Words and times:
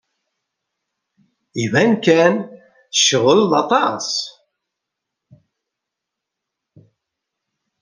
Iban 1.63 1.91
kan 2.05 2.33
tecɣel 2.91 3.41
aṭas. 3.61 4.07